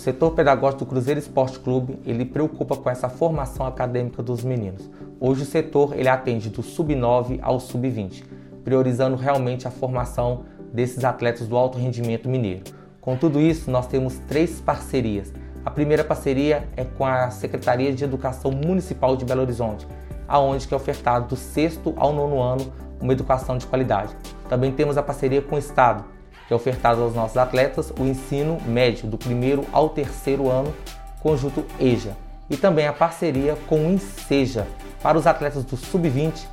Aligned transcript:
setor 0.00 0.32
pedagógico 0.32 0.84
do 0.84 0.88
Cruzeiro 0.88 1.20
Esporte 1.20 1.58
Clube, 1.58 1.98
ele 2.06 2.24
preocupa 2.24 2.74
com 2.74 2.88
essa 2.88 3.08
formação 3.08 3.66
acadêmica 3.66 4.22
dos 4.22 4.42
meninos. 4.42 4.90
Hoje 5.20 5.42
o 5.42 5.46
setor 5.46 5.94
ele 5.94 6.08
atende 6.08 6.48
do 6.48 6.62
sub-9 6.62 7.38
ao 7.42 7.60
sub-20, 7.60 8.24
priorizando 8.64 9.14
realmente 9.14 9.68
a 9.68 9.70
formação 9.70 10.44
desses 10.72 11.04
atletas 11.04 11.46
do 11.46 11.56
alto 11.56 11.76
rendimento 11.76 12.28
mineiro. 12.28 12.64
Com 13.00 13.14
tudo 13.16 13.40
isso, 13.40 13.70
nós 13.70 13.86
temos 13.86 14.18
três 14.26 14.60
parcerias. 14.60 15.32
A 15.64 15.70
primeira 15.70 16.02
parceria 16.02 16.66
é 16.76 16.84
com 16.84 17.04
a 17.04 17.30
Secretaria 17.30 17.92
de 17.92 18.02
Educação 18.02 18.50
Municipal 18.50 19.16
de 19.16 19.26
Belo 19.26 19.42
Horizonte, 19.42 19.86
aonde 20.26 20.66
que 20.66 20.72
é 20.72 20.76
ofertado 20.76 21.28
do 21.28 21.36
sexto 21.36 21.92
ao 21.96 22.14
nono 22.14 22.40
ano 22.40 22.72
uma 23.00 23.12
educação 23.12 23.58
de 23.58 23.66
qualidade. 23.66 24.16
Também 24.48 24.72
temos 24.72 24.96
a 24.96 25.02
parceria 25.02 25.42
com 25.42 25.56
o 25.56 25.58
Estado, 25.58 26.04
que 26.50 26.54
é 26.54 26.56
ofertado 26.56 27.00
aos 27.00 27.14
nossos 27.14 27.36
atletas 27.36 27.92
o 27.96 28.02
ensino 28.02 28.58
médio 28.66 29.06
do 29.06 29.16
primeiro 29.16 29.64
ao 29.70 29.88
terceiro 29.88 30.50
ano, 30.50 30.74
conjunto 31.22 31.64
EJA, 31.78 32.16
e 32.50 32.56
também 32.56 32.88
a 32.88 32.92
parceria 32.92 33.56
com 33.68 33.86
o 33.86 33.92
INSEJA 33.92 34.66
para 35.00 35.16
os 35.16 35.28
atletas 35.28 35.62
do 35.62 35.76
sub-20 35.76 36.44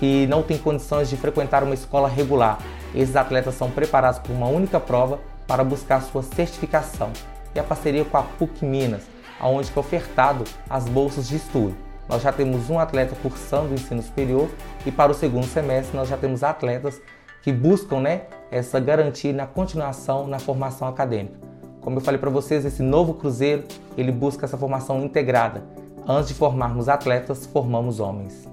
que 0.00 0.26
não 0.26 0.42
têm 0.42 0.58
condições 0.58 1.08
de 1.08 1.16
frequentar 1.16 1.62
uma 1.62 1.72
escola 1.72 2.08
regular. 2.08 2.58
Esses 2.92 3.14
atletas 3.14 3.54
são 3.54 3.70
preparados 3.70 4.18
por 4.18 4.32
uma 4.32 4.48
única 4.48 4.80
prova 4.80 5.20
para 5.46 5.62
buscar 5.62 6.02
sua 6.02 6.24
certificação. 6.24 7.12
E 7.54 7.60
a 7.60 7.62
parceria 7.62 8.04
com 8.04 8.16
a 8.16 8.22
PUC 8.22 8.64
Minas, 8.64 9.04
aonde 9.38 9.70
é 9.72 9.78
ofertado 9.78 10.42
as 10.68 10.88
bolsas 10.88 11.28
de 11.28 11.36
estudo. 11.36 11.76
Nós 12.08 12.22
já 12.22 12.32
temos 12.32 12.68
um 12.70 12.80
atleta 12.80 13.14
cursando 13.22 13.70
o 13.70 13.74
ensino 13.74 14.02
superior 14.02 14.50
e 14.84 14.90
para 14.90 15.12
o 15.12 15.14
segundo 15.14 15.46
semestre 15.46 15.96
nós 15.96 16.08
já 16.08 16.16
temos 16.16 16.42
atletas 16.42 17.00
que 17.44 17.52
buscam 17.52 18.00
né, 18.00 18.22
essa 18.50 18.80
garantia 18.80 19.30
na 19.30 19.46
continuação 19.46 20.26
na 20.26 20.38
formação 20.38 20.88
acadêmica. 20.88 21.38
Como 21.82 21.98
eu 21.98 22.00
falei 22.00 22.18
para 22.18 22.30
vocês, 22.30 22.64
esse 22.64 22.82
novo 22.82 23.12
Cruzeiro, 23.12 23.64
ele 23.98 24.10
busca 24.10 24.46
essa 24.46 24.56
formação 24.56 25.04
integrada. 25.04 25.62
Antes 26.08 26.28
de 26.28 26.34
formarmos 26.34 26.88
atletas, 26.88 27.44
formamos 27.44 28.00
homens. 28.00 28.48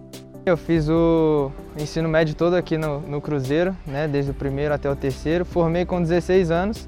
Eu 0.45 0.57
fiz 0.57 0.89
o 0.89 1.49
ensino 1.77 2.09
médio 2.09 2.35
todo 2.35 2.55
aqui 2.55 2.77
no, 2.77 2.99
no 2.99 3.21
Cruzeiro, 3.21 3.73
né, 3.87 4.09
desde 4.09 4.31
o 4.31 4.33
primeiro 4.33 4.73
até 4.73 4.91
o 4.91 4.95
terceiro. 4.95 5.45
Formei 5.45 5.85
com 5.85 6.01
16 6.01 6.51
anos, 6.51 6.85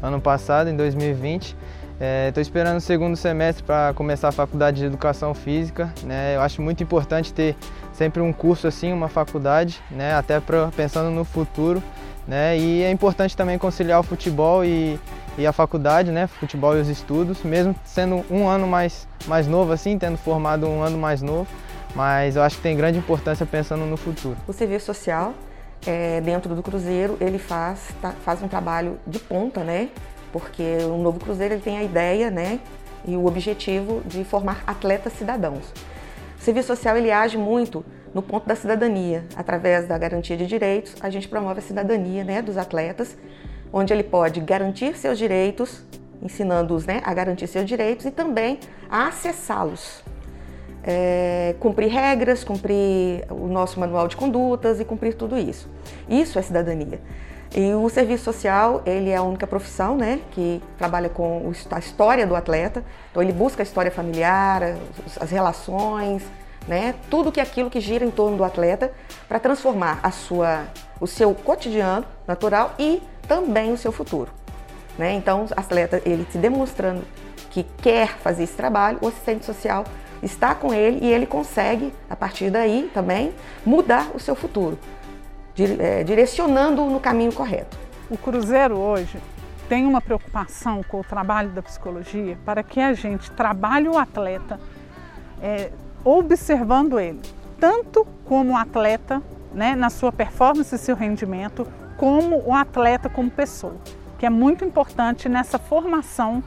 ano 0.00 0.20
passado, 0.20 0.70
em 0.70 0.76
2020. 0.76 1.56
Estou 2.00 2.40
é, 2.40 2.42
esperando 2.42 2.78
o 2.78 2.80
segundo 2.80 3.14
semestre 3.14 3.62
para 3.62 3.92
começar 3.92 4.28
a 4.28 4.32
faculdade 4.32 4.78
de 4.78 4.86
Educação 4.86 5.34
Física. 5.34 5.92
Né? 6.02 6.34
Eu 6.34 6.40
acho 6.40 6.62
muito 6.62 6.82
importante 6.82 7.30
ter 7.30 7.54
sempre 7.92 8.22
um 8.22 8.32
curso 8.32 8.66
assim, 8.66 8.90
uma 8.90 9.06
faculdade, 9.06 9.78
né? 9.90 10.14
até 10.14 10.40
pra, 10.40 10.68
pensando 10.68 11.10
no 11.10 11.26
futuro. 11.26 11.82
Né? 12.26 12.56
E 12.56 12.82
é 12.82 12.90
importante 12.90 13.36
também 13.36 13.58
conciliar 13.58 14.00
o 14.00 14.02
futebol 14.02 14.64
e, 14.64 14.98
e 15.36 15.46
a 15.46 15.52
faculdade, 15.52 16.10
né? 16.10 16.26
futebol 16.26 16.74
e 16.74 16.80
os 16.80 16.88
estudos, 16.88 17.42
mesmo 17.42 17.76
sendo 17.84 18.24
um 18.30 18.48
ano 18.48 18.66
mais, 18.66 19.06
mais 19.26 19.46
novo 19.46 19.70
assim, 19.70 19.98
tendo 19.98 20.16
formado 20.16 20.66
um 20.66 20.82
ano 20.82 20.96
mais 20.96 21.20
novo. 21.20 21.46
Mas 21.94 22.34
eu 22.34 22.42
acho 22.42 22.56
que 22.56 22.62
tem 22.62 22.74
grande 22.74 22.96
importância 22.96 23.44
pensando 23.44 23.84
no 23.84 23.98
futuro. 23.98 24.38
O 24.48 24.54
serviço 24.54 24.86
social 24.86 25.34
é, 25.86 26.22
dentro 26.22 26.54
do 26.54 26.62
Cruzeiro, 26.62 27.18
ele 27.20 27.38
faz, 27.38 27.88
tá, 28.00 28.12
faz 28.24 28.42
um 28.42 28.48
trabalho 28.48 28.98
de 29.06 29.18
ponta, 29.18 29.62
né? 29.62 29.90
Porque 30.32 30.78
o 30.84 30.96
Novo 30.96 31.18
Cruzeiro 31.18 31.54
ele 31.54 31.62
tem 31.62 31.78
a 31.78 31.82
ideia 31.82 32.30
né, 32.30 32.60
e 33.06 33.16
o 33.16 33.26
objetivo 33.26 34.02
de 34.04 34.24
formar 34.24 34.62
atletas 34.66 35.12
cidadãos. 35.12 35.72
O 36.38 36.42
serviço 36.42 36.68
social 36.68 36.96
ele 36.96 37.10
age 37.10 37.36
muito 37.36 37.84
no 38.12 38.22
ponto 38.22 38.46
da 38.46 38.56
cidadania, 38.56 39.24
através 39.36 39.86
da 39.86 39.96
garantia 39.96 40.36
de 40.36 40.46
direitos, 40.46 40.96
a 41.00 41.08
gente 41.10 41.28
promove 41.28 41.60
a 41.60 41.62
cidadania 41.62 42.24
né, 42.24 42.42
dos 42.42 42.56
atletas, 42.56 43.16
onde 43.72 43.92
ele 43.92 44.02
pode 44.02 44.40
garantir 44.40 44.96
seus 44.96 45.16
direitos, 45.16 45.84
ensinando-os 46.20 46.86
né, 46.86 47.00
a 47.04 47.14
garantir 47.14 47.46
seus 47.46 47.66
direitos 47.66 48.06
e 48.06 48.10
também 48.10 48.58
a 48.90 49.06
acessá-los. 49.06 50.02
É, 50.82 51.54
cumprir 51.60 51.88
regras, 51.88 52.42
cumprir 52.42 53.24
o 53.30 53.46
nosso 53.46 53.78
manual 53.78 54.08
de 54.08 54.16
condutas 54.16 54.80
e 54.80 54.84
cumprir 54.84 55.14
tudo 55.14 55.38
isso. 55.38 55.68
Isso 56.08 56.38
é 56.38 56.42
cidadania. 56.42 57.00
E 57.54 57.74
o 57.74 57.88
serviço 57.88 58.24
social, 58.24 58.80
ele 58.86 59.10
é 59.10 59.16
a 59.16 59.22
única 59.22 59.46
profissão, 59.46 59.96
né, 59.96 60.20
que 60.30 60.62
trabalha 60.78 61.08
com 61.08 61.50
a 61.70 61.78
história 61.78 62.26
do 62.26 62.36
atleta. 62.36 62.84
Então 63.10 63.22
ele 63.22 63.32
busca 63.32 63.62
a 63.62 63.64
história 63.64 63.90
familiar, 63.90 64.62
as 65.20 65.30
relações, 65.30 66.22
né, 66.68 66.94
tudo 67.10 67.32
que 67.32 67.40
aquilo 67.40 67.68
que 67.68 67.80
gira 67.80 68.04
em 68.04 68.10
torno 68.10 68.36
do 68.36 68.44
atleta 68.44 68.92
para 69.28 69.40
transformar 69.40 69.98
a 70.02 70.12
sua, 70.12 70.64
o 71.00 71.06
seu 71.06 71.34
cotidiano 71.34 72.06
natural 72.26 72.74
e 72.78 73.02
também 73.26 73.72
o 73.72 73.76
seu 73.76 73.90
futuro. 73.90 74.30
Né? 74.96 75.14
Então, 75.14 75.44
o 75.44 75.48
atleta 75.56 76.00
ele 76.04 76.26
se 76.30 76.38
demonstrando 76.38 77.02
que 77.50 77.64
quer 77.64 78.18
fazer 78.18 78.44
esse 78.44 78.54
trabalho, 78.54 78.98
o 79.00 79.08
assistente 79.08 79.44
social 79.44 79.84
está 80.22 80.54
com 80.54 80.72
ele 80.72 81.04
e 81.04 81.12
ele 81.12 81.26
consegue, 81.26 81.92
a 82.08 82.14
partir 82.14 82.50
daí 82.50 82.90
também, 82.94 83.34
mudar 83.64 84.10
o 84.14 84.20
seu 84.20 84.36
futuro. 84.36 84.78
É, 85.58 86.04
direcionando 86.04 86.84
no 86.86 87.00
caminho 87.00 87.32
correto. 87.32 87.76
O 88.08 88.16
Cruzeiro 88.16 88.76
hoje 88.76 89.18
tem 89.68 89.84
uma 89.86 90.00
preocupação 90.00 90.82
com 90.82 91.00
o 91.00 91.04
trabalho 91.04 91.50
da 91.50 91.62
psicologia 91.62 92.38
para 92.44 92.62
que 92.62 92.80
a 92.80 92.92
gente 92.92 93.30
trabalhe 93.32 93.88
o 93.88 93.98
atleta 93.98 94.58
é, 95.42 95.70
observando 96.04 96.98
ele, 96.98 97.20
tanto 97.58 98.06
como 98.24 98.56
atleta, 98.56 99.22
né, 99.52 99.74
na 99.74 99.90
sua 99.90 100.12
performance 100.12 100.74
e 100.74 100.78
seu 100.78 100.96
rendimento, 100.96 101.66
como 101.96 102.42
o 102.46 102.54
atleta 102.54 103.08
como 103.08 103.30
pessoa, 103.30 103.76
que 104.18 104.24
é 104.24 104.30
muito 104.30 104.64
importante 104.64 105.28
nessa 105.28 105.58
formação 105.58 106.42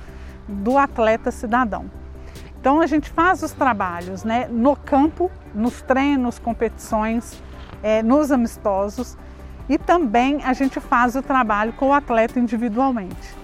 do 0.48 0.78
atleta 0.78 1.32
cidadão. 1.32 1.86
Então 2.60 2.82
a 2.82 2.88
gente 2.88 3.10
faz 3.10 3.44
os 3.44 3.52
trabalhos 3.52 4.24
né, 4.24 4.48
no 4.50 4.76
campo, 4.76 5.30
nos 5.54 5.82
treinos, 5.82 6.40
competições, 6.40 7.42
é, 7.84 8.02
nos 8.02 8.32
amistosos 8.32 9.16
e 9.70 9.78
também 9.78 10.42
a 10.44 10.54
gente 10.54 10.80
faz 10.80 11.16
o 11.16 11.22
trabalho 11.22 11.74
com 11.74 11.90
o 11.90 11.94
atleta 11.94 12.40
individualmente. 12.40 13.36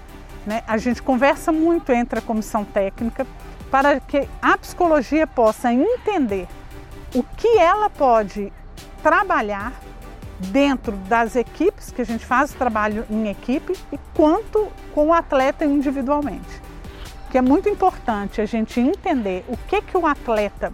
Né? 0.45 0.63
A 0.65 0.77
gente 0.77 1.01
conversa 1.01 1.51
muito 1.51 1.91
entre 1.91 2.19
a 2.19 2.21
comissão 2.21 2.63
técnica 2.63 3.27
para 3.69 3.99
que 3.99 4.27
a 4.41 4.57
psicologia 4.57 5.27
possa 5.27 5.71
entender 5.71 6.47
o 7.13 7.23
que 7.23 7.57
ela 7.57 7.89
pode 7.89 8.51
trabalhar 9.03 9.73
dentro 10.39 10.93
das 11.07 11.35
equipes, 11.35 11.91
que 11.91 12.01
a 12.01 12.05
gente 12.05 12.25
faz 12.25 12.51
o 12.51 12.57
trabalho 12.57 13.05
em 13.09 13.27
equipe, 13.27 13.73
e 13.91 13.99
quanto 14.15 14.69
com 14.93 15.07
o 15.07 15.13
atleta 15.13 15.65
individualmente. 15.65 16.61
Que 17.29 17.37
é 17.37 17.41
muito 17.41 17.69
importante 17.69 18.41
a 18.41 18.45
gente 18.45 18.79
entender 18.79 19.43
o 19.47 19.57
que, 19.67 19.81
que 19.81 19.97
o 19.97 20.07
atleta 20.07 20.73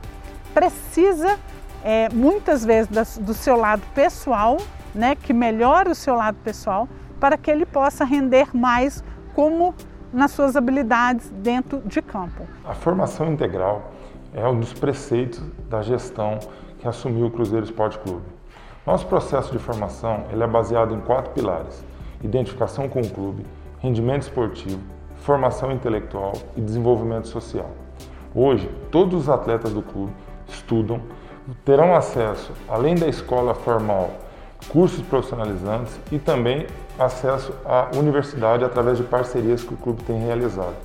precisa 0.53 1.37
é, 1.85 2.09
muitas 2.11 2.65
vezes 2.65 3.19
do 3.19 3.35
seu 3.35 3.55
lado 3.55 3.83
pessoal, 3.93 4.57
né, 4.95 5.15
que 5.15 5.31
melhore 5.31 5.91
o 5.91 5.95
seu 5.95 6.15
lado 6.15 6.35
pessoal, 6.43 6.89
para 7.19 7.37
que 7.37 7.51
ele 7.51 7.63
possa 7.63 8.03
render 8.03 8.47
mais 8.57 9.03
como 9.35 9.75
nas 10.11 10.31
suas 10.31 10.55
habilidades 10.55 11.29
dentro 11.43 11.81
de 11.85 12.01
campo. 12.01 12.43
A 12.65 12.73
formação 12.73 13.31
integral 13.31 13.91
é 14.33 14.47
um 14.47 14.59
dos 14.59 14.73
preceitos 14.73 15.43
da 15.69 15.83
gestão 15.83 16.39
que 16.79 16.87
assumiu 16.87 17.27
o 17.27 17.31
Cruzeiro 17.31 17.63
Esporte 17.63 17.99
Clube. 17.99 18.25
Nosso 18.83 19.05
processo 19.05 19.51
de 19.51 19.59
formação 19.59 20.23
ele 20.31 20.43
é 20.43 20.47
baseado 20.47 20.93
em 20.95 21.01
quatro 21.01 21.33
pilares: 21.33 21.83
identificação 22.23 22.89
com 22.89 23.01
o 23.01 23.09
clube, 23.09 23.45
rendimento 23.79 24.23
esportivo, 24.23 24.81
formação 25.17 25.71
intelectual 25.71 26.33
e 26.57 26.61
desenvolvimento 26.61 27.27
social. 27.27 27.69
Hoje, 28.33 28.69
todos 28.89 29.21
os 29.23 29.29
atletas 29.29 29.71
do 29.71 29.83
clube 29.83 30.13
estudam 30.47 30.99
terão 31.63 31.95
acesso, 31.95 32.51
além 32.67 32.95
da 32.95 33.07
escola 33.07 33.53
formal, 33.53 34.11
cursos 34.69 35.01
profissionalizantes 35.01 35.99
e 36.11 36.17
também 36.17 36.65
acesso 36.97 37.53
à 37.65 37.89
universidade 37.95 38.63
através 38.63 38.97
de 38.97 39.03
parcerias 39.03 39.63
que 39.63 39.73
o 39.73 39.77
clube 39.77 40.03
tem 40.03 40.19
realizado. 40.19 40.75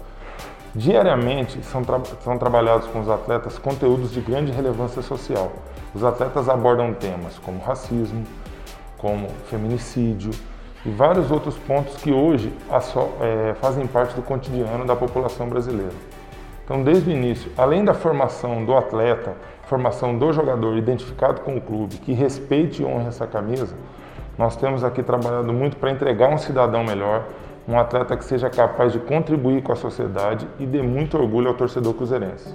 Diariamente 0.75 1.63
são, 1.65 1.83
tra 1.83 2.01
são 2.23 2.39
trabalhados 2.39 2.87
com 2.89 3.01
os 3.01 3.09
atletas 3.09 3.59
conteúdos 3.59 4.13
de 4.13 4.21
grande 4.21 4.53
relevância 4.53 5.03
social. 5.03 5.53
Os 5.95 6.05
atletas 6.05 6.49
abordam 6.49 6.95
temas 6.95 7.39
como 7.39 7.61
racismo, 7.61 8.25
como 8.97 9.29
feminicídio 9.49 10.31
e 10.85 10.91
vários 10.91 11.31
outros 11.31 11.57
pontos 11.57 11.97
que 11.97 12.13
hoje 12.13 12.53
é, 13.21 13.55
fazem 13.55 13.87
parte 13.87 14.15
do 14.15 14.23
cotidiano 14.23 14.85
da 14.85 14.95
população 14.95 15.49
brasileira. 15.49 15.95
Então, 16.65 16.85
desde 16.85 17.11
o 17.11 17.13
início, 17.13 17.51
além 17.59 17.85
da 17.85 17.93
formação 17.93 18.65
do 18.65 18.77
atleta, 18.77 19.35
formação 19.71 20.19
do 20.19 20.33
jogador 20.33 20.77
identificado 20.77 21.43
com 21.43 21.57
o 21.57 21.61
clube, 21.61 21.97
que 21.99 22.13
respeite 22.13 22.83
e 22.83 22.85
honre 22.85 23.07
essa 23.07 23.25
camisa, 23.25 23.77
nós 24.37 24.57
temos 24.57 24.83
aqui 24.83 25.01
trabalhado 25.01 25.53
muito 25.53 25.77
para 25.77 25.93
entregar 25.93 26.29
um 26.29 26.39
cidadão 26.39 26.83
melhor, 26.83 27.25
um 27.69 27.79
atleta 27.79 28.17
que 28.17 28.25
seja 28.25 28.51
capaz 28.51 28.93
de 28.93 28.99
contribuir 28.99 29.63
com 29.63 29.73
a 29.73 29.77
sociedade 29.77 30.49
e 30.59 30.67
dê 30.67 30.83
muito 30.83 31.17
orgulho 31.17 31.49
ao 31.49 31.55
torcedor 31.55 31.95
cruzeirense. 31.95 32.53